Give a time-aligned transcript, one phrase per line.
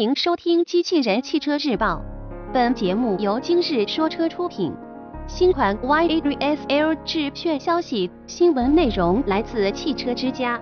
[0.00, 2.02] 迎收听《机器人汽车日报》，
[2.54, 4.72] 本节目由今日说车出品。
[5.26, 10.58] 新款 Y-A3S-L 致炫消息，新闻内容来自汽车之家。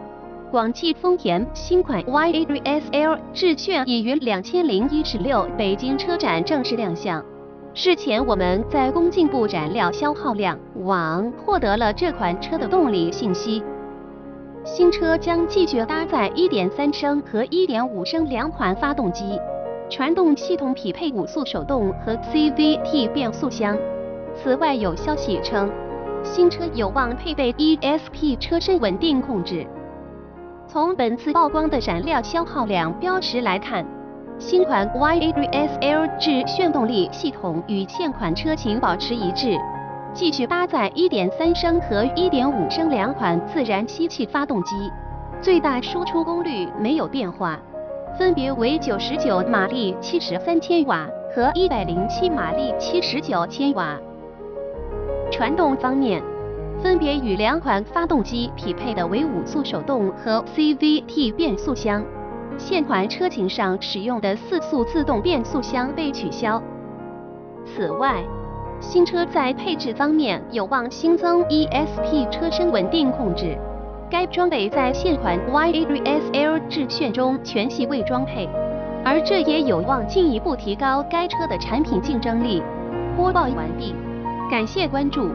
[0.51, 7.25] 广汽丰田新款 Y-A3S-L 致炫已于两千零一十六北京车展正式亮相。
[7.75, 13.63] 事前我们在工信部燃料消耗量网获得了这款车的动力信息。
[14.71, 19.41] 新车将继续搭载1.3升和1.5升两款发动机，
[19.89, 23.75] 传动系统匹配五速手动和 CVT 变速箱。
[24.35, 25.71] 此外，有消息称，
[26.23, 29.67] 新车有望配备 ESP 车身稳定控制。
[30.67, 33.87] 从本次曝光的燃料消耗量标识来看，
[34.39, 39.57] 新款 Y-A3S-L 致炫动力系统与现款车型保持一致。
[40.15, 44.91] 继续搭载1.3升和1.5升两款自然吸气发动机，
[45.41, 47.59] 最大输出功率没有变化，
[48.19, 53.97] 分别为99马力73千瓦和107马力79千瓦。
[55.31, 56.21] 传动方面，
[56.83, 62.03] 分别与两款发动机匹配的为五速手动和 CVT 变速箱，
[62.57, 66.61] 现款车型上使用的四速自动变速箱被取消。
[67.65, 68.25] 此外，
[68.81, 73.59] 新车在配置方面有望新增 ESP 车身稳定控制，
[74.09, 78.49] 该装备在现款 Y-A3S-L 致炫中全系未装配，
[79.05, 82.63] 而这也有望进一步提高该车的产品竞争力。
[83.17, 83.93] 播报完毕，
[84.49, 85.27] 感谢关注。